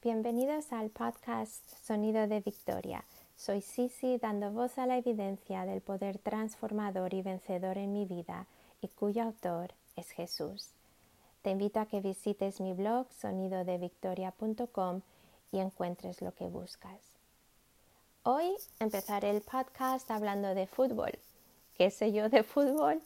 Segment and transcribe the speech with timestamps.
[0.00, 3.04] Bienvenidos al podcast Sonido de Victoria.
[3.34, 8.46] Soy Sisi dando voz a la evidencia del poder transformador y vencedor en mi vida
[8.80, 10.70] y cuyo autor es Jesús.
[11.42, 15.00] Te invito a que visites mi blog sonidodevictoria.com
[15.50, 17.00] y encuentres lo que buscas.
[18.22, 21.18] Hoy empezaré el podcast hablando de fútbol.
[21.76, 23.02] ¿Qué sé yo de fútbol?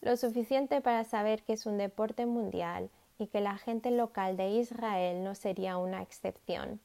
[0.00, 2.90] Lo suficiente para saber que es un deporte mundial
[3.22, 6.80] y que la gente local de Israel no sería una excepción.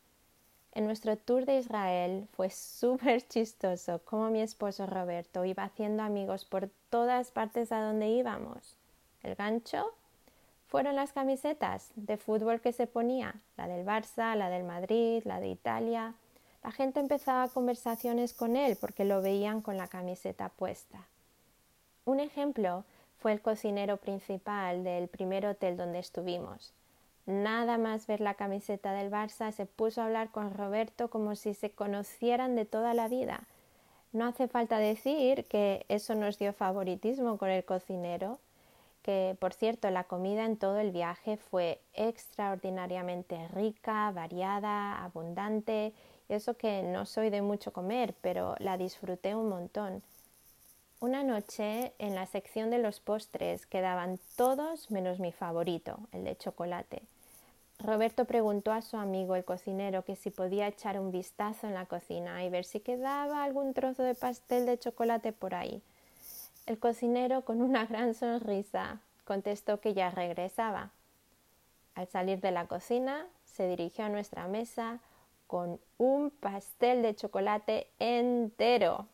[0.71, 6.45] En nuestro tour de Israel fue súper chistoso como mi esposo Roberto iba haciendo amigos
[6.45, 8.77] por todas partes a donde íbamos.
[9.23, 9.91] El gancho
[10.67, 15.39] fueron las camisetas de fútbol que se ponía, la del Barça, la del Madrid, la
[15.39, 16.13] de Italia.
[16.63, 21.07] La gente empezaba conversaciones con él porque lo veían con la camiseta puesta.
[22.05, 22.83] Un ejemplo
[23.19, 26.73] fue el cocinero principal del primer hotel donde estuvimos.
[27.25, 31.53] Nada más ver la camiseta del Barça se puso a hablar con Roberto como si
[31.53, 33.41] se conocieran de toda la vida.
[34.13, 38.39] No hace falta decir que eso nos dio favoritismo con el cocinero,
[39.01, 45.93] que por cierto la comida en todo el viaje fue extraordinariamente rica, variada, abundante,
[46.29, 50.01] eso que no soy de mucho comer, pero la disfruté un montón.
[50.99, 56.35] Una noche en la sección de los postres quedaban todos menos mi favorito, el de
[56.35, 57.03] chocolate.
[57.77, 61.85] Roberto preguntó a su amigo el cocinero que si podía echar un vistazo en la
[61.85, 65.83] cocina y ver si quedaba algún trozo de pastel de chocolate por ahí.
[66.65, 70.89] El cocinero, con una gran sonrisa, contestó que ya regresaba.
[71.93, 74.99] Al salir de la cocina, se dirigió a nuestra mesa
[75.45, 79.05] con un pastel de chocolate entero.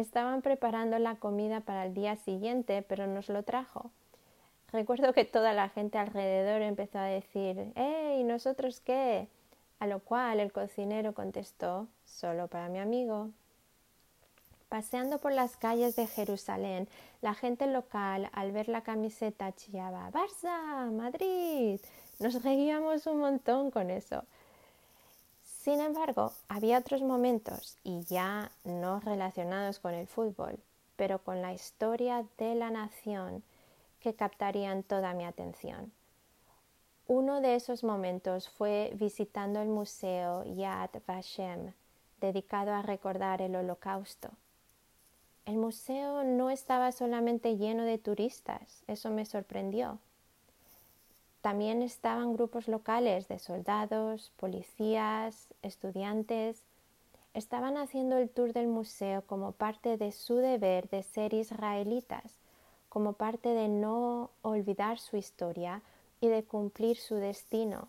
[0.00, 3.90] Estaban preparando la comida para el día siguiente, pero nos lo trajo.
[4.72, 8.16] Recuerdo que toda la gente alrededor empezó a decir ¡Eh!
[8.18, 9.28] ¿Y nosotros qué?
[9.78, 13.28] A lo cual el cocinero contestó solo para mi amigo.
[14.70, 16.88] Paseando por las calles de Jerusalén,
[17.20, 21.78] la gente local al ver la camiseta chillaba Barça, Madrid.
[22.20, 24.24] Nos reíamos un montón con eso.
[25.70, 30.58] Sin embargo, había otros momentos, y ya no relacionados con el fútbol,
[30.96, 33.44] pero con la historia de la nación,
[34.00, 35.92] que captarían toda mi atención.
[37.06, 41.72] Uno de esos momentos fue visitando el museo Yad Vashem,
[42.20, 44.30] dedicado a recordar el holocausto.
[45.46, 50.00] El museo no estaba solamente lleno de turistas, eso me sorprendió.
[51.40, 56.62] También estaban grupos locales de soldados, policías, estudiantes.
[57.32, 62.40] Estaban haciendo el tour del museo como parte de su deber de ser israelitas,
[62.90, 65.80] como parte de no olvidar su historia
[66.20, 67.88] y de cumplir su destino.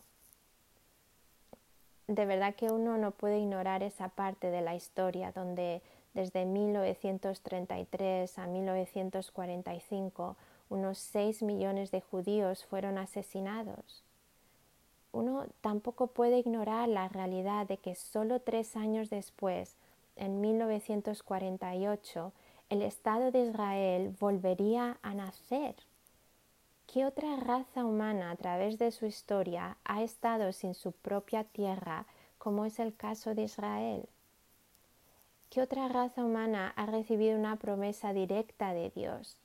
[2.08, 5.82] De verdad que uno no puede ignorar esa parte de la historia donde
[6.14, 10.36] desde 1933 a 1945
[10.72, 14.06] unos 6 millones de judíos fueron asesinados.
[15.12, 19.76] Uno tampoco puede ignorar la realidad de que solo tres años después,
[20.16, 22.32] en 1948,
[22.70, 25.76] el Estado de Israel volvería a nacer.
[26.88, 32.06] ¿Qué otra raza humana a través de su historia ha estado sin su propia tierra,
[32.38, 34.08] como es el caso de Israel?
[35.50, 39.41] ¿Qué otra raza humana ha recibido una promesa directa de Dios?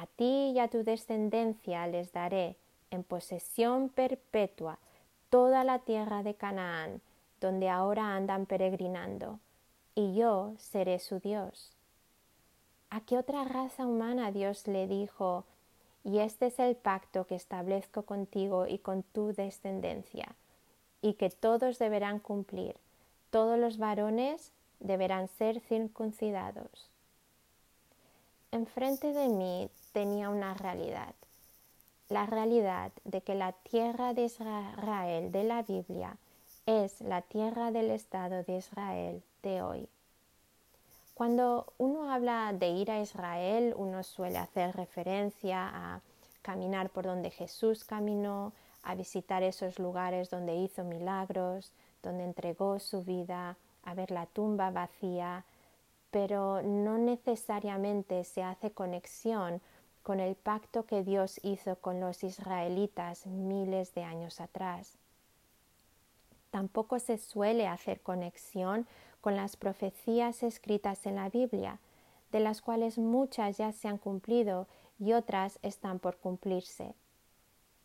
[0.00, 2.54] A ti y a tu descendencia les daré
[2.92, 4.78] en posesión perpetua
[5.28, 7.00] toda la tierra de Canaán,
[7.40, 9.40] donde ahora andan peregrinando,
[9.96, 11.72] y yo seré su Dios.
[12.90, 15.44] ¿A qué otra raza humana Dios le dijo,
[16.04, 20.36] y este es el pacto que establezco contigo y con tu descendencia,
[21.02, 22.76] y que todos deberán cumplir,
[23.30, 26.88] todos los varones deberán ser circuncidados?
[28.52, 31.14] Enfrente de mí tenía una realidad,
[32.08, 36.16] la realidad de que la tierra de Israel de la Biblia
[36.66, 39.88] es la tierra del Estado de Israel de hoy.
[41.14, 46.00] Cuando uno habla de ir a Israel, uno suele hacer referencia a
[46.42, 48.52] caminar por donde Jesús caminó,
[48.82, 54.70] a visitar esos lugares donde hizo milagros, donde entregó su vida, a ver la tumba
[54.70, 55.44] vacía,
[56.10, 59.60] pero no necesariamente se hace conexión
[60.08, 64.96] con el pacto que Dios hizo con los israelitas miles de años atrás.
[66.50, 68.86] Tampoco se suele hacer conexión
[69.20, 71.78] con las profecías escritas en la Biblia,
[72.32, 74.66] de las cuales muchas ya se han cumplido
[74.98, 76.94] y otras están por cumplirse.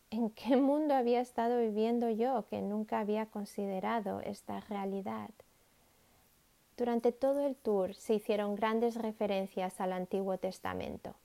[0.10, 5.30] ¿En qué mundo había estado viviendo yo que nunca había considerado esta realidad?
[6.78, 11.16] Durante todo el tour se hicieron grandes referencias al Antiguo Testamento.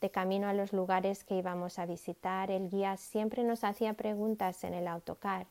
[0.00, 4.64] De camino a los lugares que íbamos a visitar, el guía siempre nos hacía preguntas
[4.64, 5.46] en el autocar.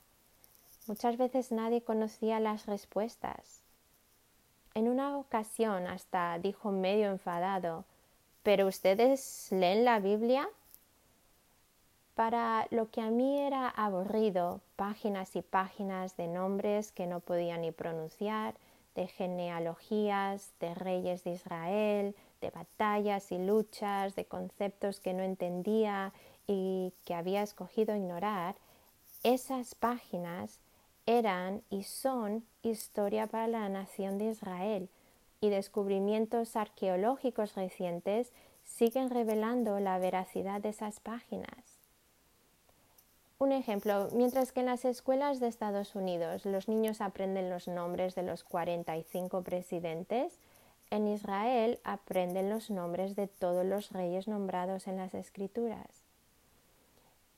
[0.87, 3.61] Muchas veces nadie conocía las respuestas.
[4.73, 7.85] En una ocasión hasta dijo medio enfadado,
[8.41, 10.49] ¿pero ustedes leen la Biblia?
[12.15, 17.57] Para lo que a mí era aburrido, páginas y páginas de nombres que no podía
[17.57, 18.55] ni pronunciar,
[18.95, 26.13] de genealogías, de reyes de Israel, de batallas y luchas, de conceptos que no entendía
[26.47, 28.55] y que había escogido ignorar,
[29.23, 30.59] esas páginas
[31.05, 34.89] eran y son historia para la nación de Israel
[35.41, 38.31] y descubrimientos arqueológicos recientes
[38.63, 41.79] siguen revelando la veracidad de esas páginas.
[43.39, 48.13] Un ejemplo, mientras que en las escuelas de Estados Unidos los niños aprenden los nombres
[48.13, 50.39] de los 45 presidentes,
[50.91, 56.03] en Israel aprenden los nombres de todos los reyes nombrados en las escrituras.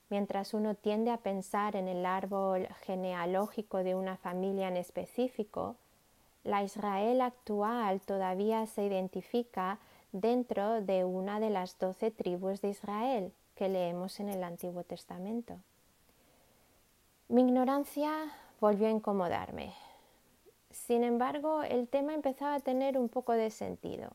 [0.10, 5.76] Mientras uno tiende a pensar en el árbol genealógico de una familia en específico,
[6.44, 9.80] la Israel actual todavía se identifica
[10.12, 15.56] dentro de una de las doce tribus de Israel que leemos en el Antiguo Testamento.
[17.30, 19.74] Mi ignorancia volvió a incomodarme.
[20.74, 24.12] Sin embargo, el tema empezaba a tener un poco de sentido.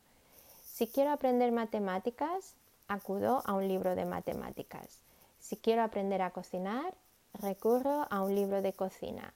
[0.64, 2.54] Si quiero aprender matemáticas,
[2.88, 5.00] acudo a un libro de matemáticas.
[5.38, 6.94] Si quiero aprender a cocinar,
[7.34, 9.34] recurro a un libro de cocina.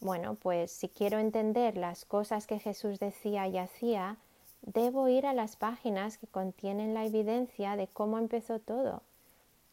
[0.00, 4.16] Bueno, pues si quiero entender las cosas que Jesús decía y hacía,
[4.62, 9.02] debo ir a las páginas que contienen la evidencia de cómo empezó todo,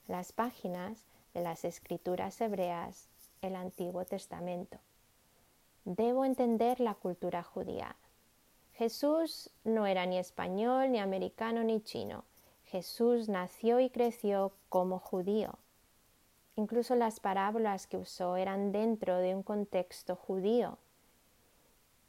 [0.07, 1.03] las páginas
[1.33, 3.07] de las escrituras hebreas
[3.41, 4.77] el Antiguo Testamento.
[5.85, 7.95] Debo entender la cultura judía.
[8.73, 12.23] Jesús no era ni español, ni americano, ni chino.
[12.65, 15.57] Jesús nació y creció como judío.
[16.55, 20.77] Incluso las parábolas que usó eran dentro de un contexto judío.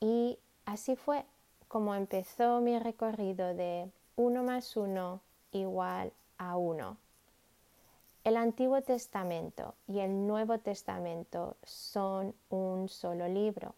[0.00, 1.24] Y así fue
[1.68, 5.20] como empezó mi recorrido de uno más uno
[5.52, 6.96] igual a uno.
[8.30, 13.74] El Antiguo Testamento y el Nuevo Testamento son un solo libro.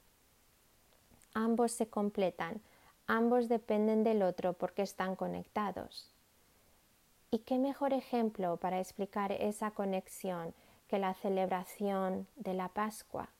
[1.32, 2.60] Ambos se completan,
[3.06, 6.12] ambos dependen del otro porque están conectados.
[7.30, 10.52] ¿Y qué mejor ejemplo para explicar esa conexión
[10.86, 13.30] que la celebración de la Pascua?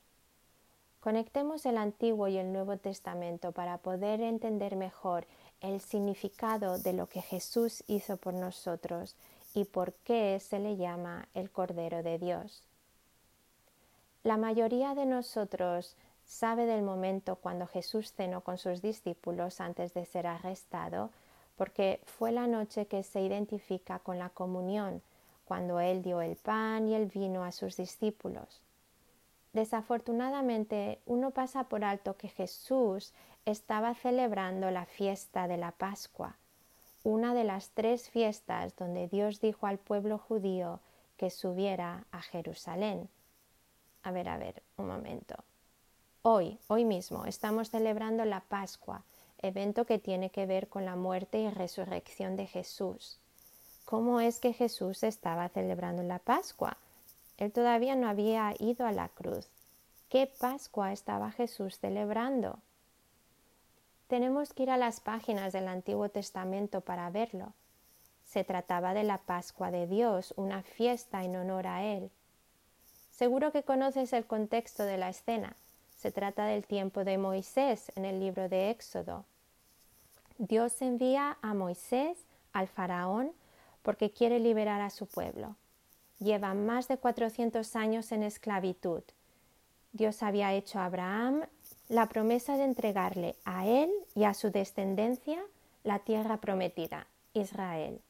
[1.00, 5.26] Conectemos el Antiguo y el Nuevo Testamento para poder entender mejor
[5.60, 9.14] el significado de lo que Jesús hizo por nosotros
[9.54, 12.62] y por qué se le llama el Cordero de Dios.
[14.22, 20.04] La mayoría de nosotros sabe del momento cuando Jesús cenó con sus discípulos antes de
[20.04, 21.10] ser arrestado,
[21.56, 25.02] porque fue la noche que se identifica con la comunión,
[25.44, 28.62] cuando Él dio el pan y el vino a sus discípulos.
[29.52, 33.12] Desafortunadamente, uno pasa por alto que Jesús
[33.44, 36.36] estaba celebrando la fiesta de la Pascua,
[37.04, 40.80] una de las tres fiestas donde Dios dijo al pueblo judío
[41.16, 43.08] que subiera a Jerusalén.
[44.02, 45.34] A ver, a ver, un momento.
[46.22, 49.02] Hoy, hoy mismo, estamos celebrando la Pascua,
[49.38, 53.18] evento que tiene que ver con la muerte y resurrección de Jesús.
[53.84, 56.76] ¿Cómo es que Jesús estaba celebrando la Pascua?
[57.38, 59.48] Él todavía no había ido a la cruz.
[60.08, 62.58] ¿Qué Pascua estaba Jesús celebrando?
[64.12, 67.54] Tenemos que ir a las páginas del Antiguo Testamento para verlo.
[68.26, 72.10] Se trataba de la Pascua de Dios, una fiesta en honor a Él.
[73.10, 75.56] Seguro que conoces el contexto de la escena.
[75.96, 79.24] Se trata del tiempo de Moisés en el libro de Éxodo.
[80.36, 82.18] Dios envía a Moisés
[82.52, 83.32] al faraón
[83.82, 85.56] porque quiere liberar a su pueblo.
[86.18, 89.04] Lleva más de 400 años en esclavitud.
[89.92, 91.46] Dios había hecho a Abraham
[91.92, 95.38] la promesa de entregarle a él y a su descendencia
[95.84, 98.00] la tierra prometida, Israel.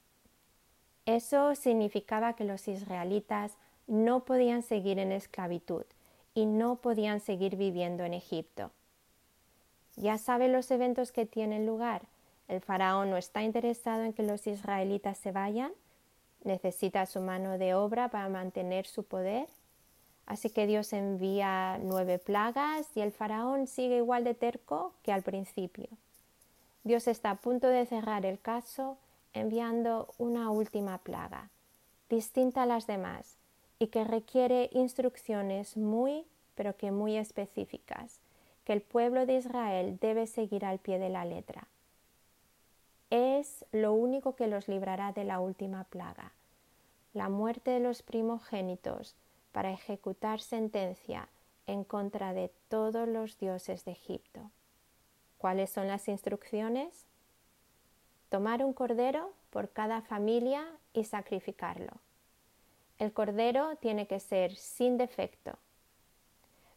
[1.04, 3.56] Eso significaba que los israelitas
[3.88, 5.82] no podían seguir en esclavitud
[6.32, 8.70] y no podían seguir viviendo en Egipto.
[9.96, 12.02] Ya sabe los eventos que tienen lugar.
[12.46, 15.72] El faraón no está interesado en que los israelitas se vayan,
[16.44, 19.48] necesita su mano de obra para mantener su poder
[20.26, 25.23] Así que Dios envía nueve plagas y el faraón sigue igual de terco que al
[25.23, 25.88] principio.
[26.85, 28.97] Dios está a punto de cerrar el caso
[29.33, 31.49] enviando una última plaga,
[32.09, 33.37] distinta a las demás,
[33.79, 36.25] y que requiere instrucciones muy,
[36.55, 38.21] pero que muy específicas,
[38.64, 41.67] que el pueblo de Israel debe seguir al pie de la letra.
[43.11, 46.33] Es lo único que los librará de la última plaga,
[47.12, 49.14] la muerte de los primogénitos
[49.52, 51.28] para ejecutar sentencia
[51.66, 54.50] en contra de todos los dioses de Egipto.
[55.38, 57.06] ¿Cuáles son las instrucciones?
[58.28, 61.92] Tomar un cordero por cada familia y sacrificarlo.
[62.99, 65.59] El cordero tiene que ser sin defecto.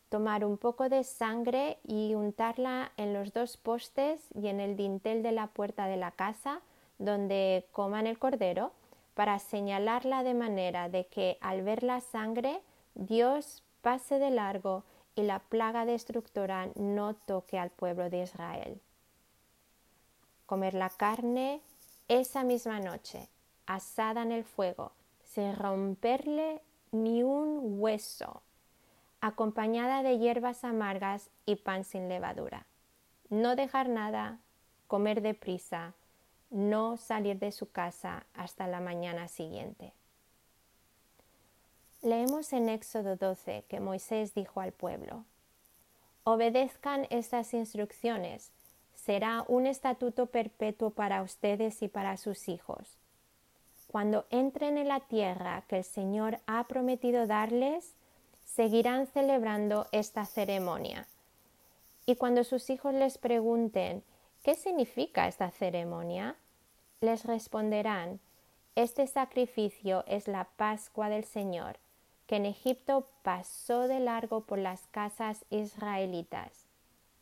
[0.10, 5.24] Tomar un poco de sangre y untarla en los dos postes y en el dintel
[5.24, 6.62] de la puerta de la casa
[6.98, 8.72] donde coman el cordero
[9.16, 12.62] para señalarla de manera de que al ver la sangre
[12.94, 14.84] Dios pase de largo
[15.16, 18.82] y la plaga destructora no toque al pueblo de Israel.
[20.46, 21.62] Comer la carne
[22.08, 23.30] esa misma noche,
[23.66, 24.92] asada en el fuego,
[25.24, 28.42] sin romperle ni un hueso,
[29.22, 32.68] acompañada de hierbas amargas y pan sin levadura.
[33.30, 34.40] No dejar nada,
[34.88, 35.94] comer deprisa,
[36.50, 39.94] no salir de su casa hasta la mañana siguiente.
[42.02, 45.26] Leemos en Éxodo 12 que Moisés dijo al pueblo,
[46.24, 48.52] Obedezcan estas instrucciones,
[48.96, 52.98] será un estatuto perpetuo para ustedes y para sus hijos.
[53.88, 57.94] Cuando entren en la tierra que el Señor ha prometido darles,
[58.44, 61.08] seguirán celebrando esta ceremonia.
[62.06, 64.04] Y cuando sus hijos les pregunten
[64.46, 66.36] ¿qué significa esta ceremonia?
[67.02, 68.20] les responderán
[68.76, 71.80] Este sacrificio es la Pascua del Señor
[72.28, 76.68] que en Egipto pasó de largo por las casas israelitas.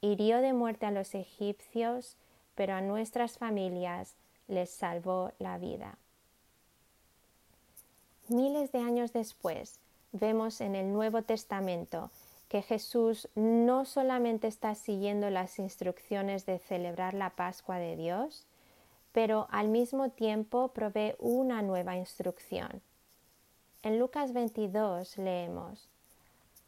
[0.01, 2.17] Hirió de muerte a los egipcios,
[2.55, 4.15] pero a nuestras familias
[4.49, 5.97] les salvó la vida.
[8.27, 9.79] Miles de años después,
[10.11, 12.11] vemos en el Nuevo Testamento
[12.53, 18.45] que Jesús no solamente está siguiendo las instrucciones de celebrar la Pascua de Dios,
[19.11, 22.81] pero al mismo tiempo provee una nueva instrucción
[23.83, 25.89] en Lucas 22 leemos,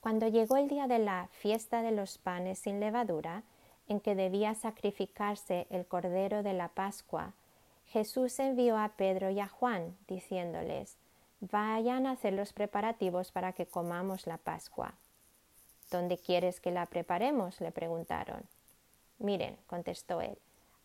[0.02, 3.44] Cuando llegó el día de la fiesta de los panes sin levadura,
[3.88, 7.32] en que debía sacrificarse el cordero de la Pascua,
[7.86, 10.98] Jesús envió a Pedro y a Juan, diciéndoles,
[11.40, 14.96] Vayan a hacer los preparativos para que comamos la Pascua.
[15.92, 17.62] ¿Dónde quieres que la preparemos?
[17.62, 18.44] le preguntaron.
[19.20, 20.38] Miren, contestó él,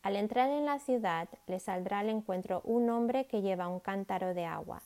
[0.03, 4.35] al entrar en la ciudad le saldrá al encuentro un hombre que lleva un cántaro
[4.35, 4.83] de agua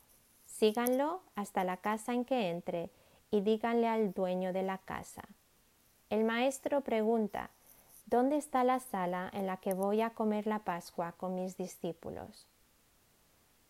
[0.54, 2.88] Síganlo hasta la casa en que entre
[3.33, 5.23] y díganle al dueño de la casa.
[6.11, 7.50] El maestro pregunta,
[8.06, 12.47] ¿dónde está la sala en la que voy a comer la Pascua con mis discípulos?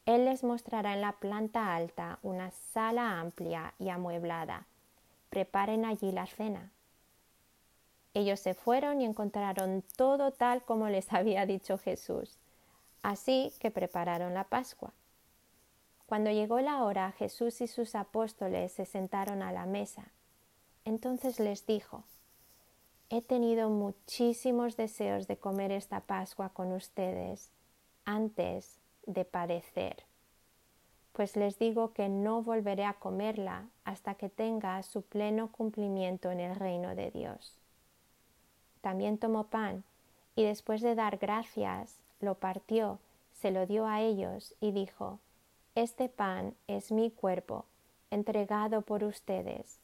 [0.04, 4.66] Él les mostrará en la planta alta una sala amplia y amueblada.
[5.34, 6.70] Preparen allí la cena.
[8.14, 12.38] Ellos se fueron y encontraron todo tal como les había dicho Jesús.
[13.02, 14.92] Así que prepararon la Pascua.
[16.06, 20.12] Cuando llegó la hora, Jesús y sus apóstoles se sentaron a la mesa.
[20.84, 22.04] Entonces les dijo,
[23.10, 27.50] He tenido muchísimos deseos de comer esta Pascua con ustedes
[28.04, 30.04] antes de padecer,
[31.14, 36.40] pues les digo que no volveré a comerla hasta que tenga su pleno cumplimiento en
[36.40, 37.60] el reino de Dios.
[38.80, 39.84] También tomó pan
[40.34, 42.98] y después de dar gracias, lo partió,
[43.32, 45.20] se lo dio a ellos y dijo,
[45.76, 47.64] este pan es mi cuerpo,
[48.10, 49.78] entregado por ustedes.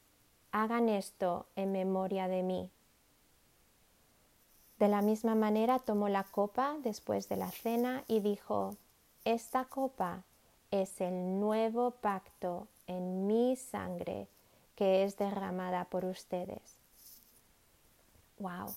[0.51, 2.71] Hagan esto en memoria de mí.
[4.81, 8.77] De la misma manera tomó la copa después de la cena y dijo,
[9.25, 10.25] Esta copa
[10.71, 14.29] es el nuevo pacto en mi sangre
[14.77, 16.79] que es derramada por ustedes.
[18.39, 18.75] Wow.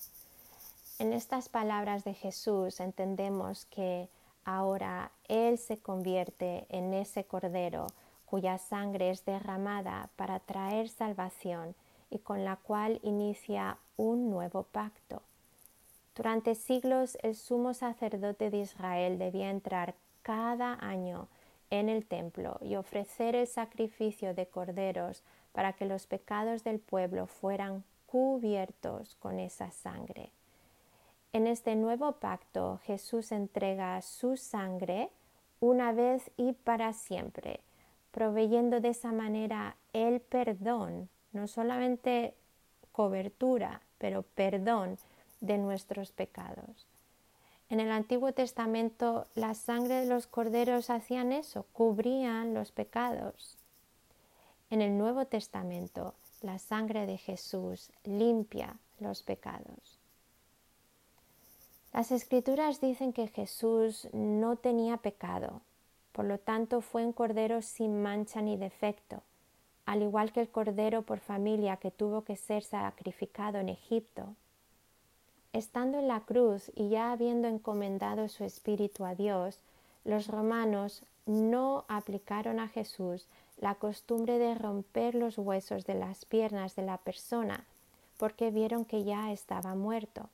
[1.00, 4.10] En estas palabras de Jesús entendemos que
[4.46, 7.88] Ahora Él se convierte en ese Cordero
[8.26, 11.76] cuya sangre es derramada para traer salvación
[12.10, 15.22] y con la cual inicia un nuevo pacto.
[16.16, 21.28] Durante siglos el sumo sacerdote de Israel debía entrar cada año
[21.74, 27.26] en el templo y ofrecer el sacrificio de corderos para que los pecados del pueblo
[27.26, 30.30] fueran cubiertos con esa sangre.
[31.32, 35.10] En este nuevo pacto Jesús entrega su sangre
[35.62, 37.62] una vez y para siempre,
[38.12, 42.36] proveyendo de esa manera el perdón, no solamente
[42.92, 45.00] cobertura, pero perdón
[45.42, 46.86] de nuestros pecados.
[47.70, 53.58] En el Antiguo Testamento la sangre de los corderos hacían eso, cubrían los pecados.
[54.70, 60.00] En el Nuevo Testamento, la sangre de Jesús limpia los pecados.
[61.94, 65.62] Las escrituras dicen que Jesús no tenía pecado,
[66.12, 69.22] por lo tanto fue un cordero sin mancha ni defecto,
[69.86, 74.36] al igual que el cordero por familia que tuvo que ser sacrificado en Egipto.
[75.54, 79.60] Estando en la cruz y ya habiendo encomendado su espíritu a Dios,
[80.04, 86.76] los romanos no aplicaron a Jesús la costumbre de romper los huesos de las piernas
[86.76, 87.66] de la persona,
[88.18, 90.28] porque vieron que ya estaba muerto.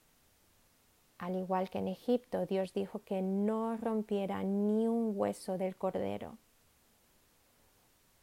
[1.18, 6.38] Al igual que en Egipto, Dios dijo que no rompiera ni un hueso del cordero.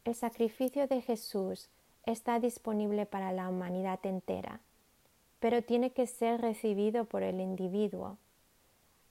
[0.03, 1.69] El sacrificio de Jesús
[2.07, 4.61] está disponible para la humanidad entera,
[5.39, 8.17] pero tiene que ser recibido por el individuo.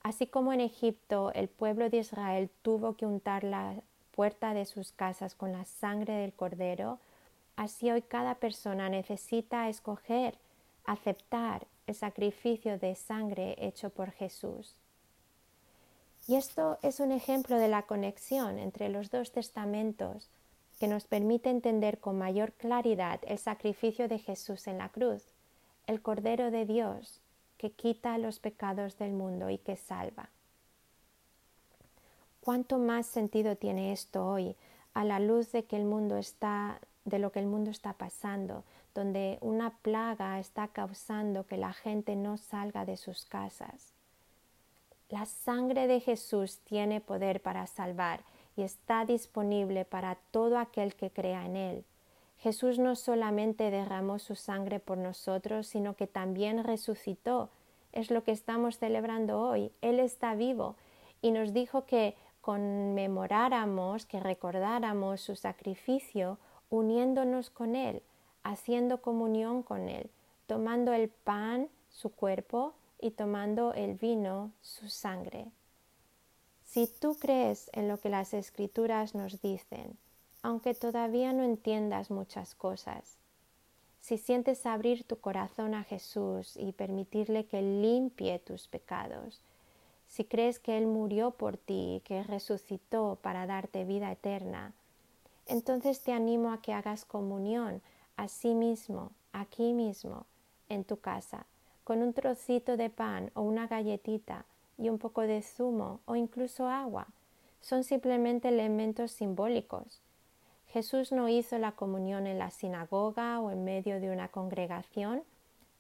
[0.02, 3.75] Así como en Egipto el pueblo de Israel tuvo que untar la
[4.12, 6.99] puerta de sus casas con la sangre del cordero,
[7.56, 10.38] así hoy cada persona necesita escoger,
[10.85, 14.75] aceptar el sacrificio de sangre hecho por Jesús.
[16.28, 20.28] Y esto es un ejemplo de la conexión entre los dos testamentos
[20.80, 25.23] que nos permite entender con mayor claridad el sacrificio de Jesús en la cruz,
[25.87, 27.21] el Cordero de Dios
[27.59, 30.28] que quita los pecados del mundo y que salva.
[32.40, 34.57] ¿Cuánto más sentido tiene esto hoy
[34.95, 38.64] a la luz de que el mundo está de lo que el mundo está pasando,
[38.95, 43.93] donde una plaga está causando que la gente no salga de sus casas.
[45.09, 48.21] La sangre de Jesús tiene poder para salvar
[48.57, 51.85] y está disponible para todo aquel que crea en Él.
[52.46, 57.50] Jesús no solamente derramó su sangre por nosotros, sino que también resucitó.
[57.90, 59.72] Es lo que estamos celebrando hoy.
[59.82, 60.76] Él está vivo
[61.20, 66.38] y nos dijo que conmemoráramos, que recordáramos su sacrificio
[66.70, 68.00] uniéndonos con Él,
[68.44, 70.08] haciendo comunión con Él,
[70.46, 75.50] tomando el pan, su cuerpo, y tomando el vino, su sangre.
[76.62, 79.98] Si tú crees en lo que las escrituras nos dicen,
[80.46, 83.16] aunque todavía no entiendas muchas cosas,
[83.98, 89.40] si sientes abrir tu corazón a Jesús y permitirle que limpie tus pecados,
[90.06, 94.72] si crees que Él murió por ti y que resucitó para darte vida eterna,
[95.46, 97.82] entonces te animo a que hagas comunión
[98.16, 100.26] a sí mismo, aquí mismo,
[100.68, 101.46] en tu casa,
[101.82, 104.44] con un trocito de pan o una galletita
[104.78, 107.09] y un poco de zumo o incluso agua.
[107.61, 110.06] Son simplemente elementos simbólicos.
[110.76, 115.22] Jesús no hizo la comunión en la sinagoga o en medio de una congregación,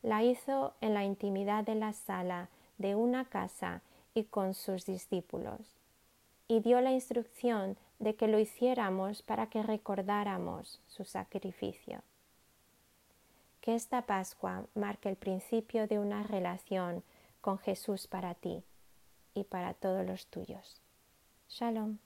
[0.02, 3.82] la hizo en la intimidad de la sala de una casa
[4.14, 5.60] y con sus discípulos.
[6.48, 12.00] Y dio la instrucción de que lo hiciéramos para que recordáramos su sacrificio.
[13.60, 17.02] Que esta Pascua marque el principio de una relación
[17.42, 18.62] con Jesús para ti
[19.34, 20.80] y para todos los tuyos.
[21.50, 21.98] Shalom.